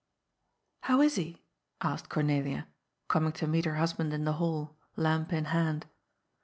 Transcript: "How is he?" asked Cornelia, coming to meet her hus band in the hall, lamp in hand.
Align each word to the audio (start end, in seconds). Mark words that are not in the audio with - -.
"How 0.89 0.99
is 1.01 1.13
he?" 1.13 1.45
asked 1.83 2.09
Cornelia, 2.09 2.67
coming 3.07 3.33
to 3.33 3.45
meet 3.45 3.65
her 3.65 3.75
hus 3.75 3.93
band 3.93 4.13
in 4.15 4.25
the 4.25 4.33
hall, 4.41 4.75
lamp 4.95 5.31
in 5.31 5.45
hand. 5.45 5.85